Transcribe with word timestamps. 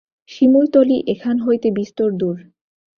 শিমুলতলি 0.31 0.97
এখান 1.13 1.35
হইতে 1.39 1.67
বিস্তর 1.77 2.09
দূর। 2.11 2.37